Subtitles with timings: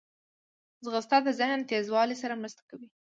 [0.83, 2.87] ځغاسته د ذهن تیزوالي سره مرسته کوي